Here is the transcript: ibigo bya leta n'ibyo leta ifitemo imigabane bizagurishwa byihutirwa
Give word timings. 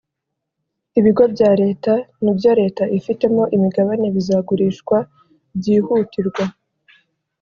ibigo 0.99 1.23
bya 1.33 1.51
leta 1.61 1.93
n'ibyo 2.23 2.51
leta 2.61 2.83
ifitemo 2.97 3.43
imigabane 3.55 4.07
bizagurishwa 4.15 4.97
byihutirwa 5.57 6.43